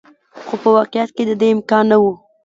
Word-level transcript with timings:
خو 0.47 0.55
په 0.63 0.69
واقعیت 0.77 1.09
کې 1.15 1.23
د 1.27 1.31
دې 1.41 1.47
امکان 1.55 1.83
نه 1.91 1.97
و. 2.01 2.03